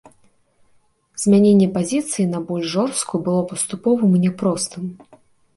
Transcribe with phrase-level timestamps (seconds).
[1.23, 4.83] Змяненне пазіцыі на больш жорсткую было паступовым і няпростым.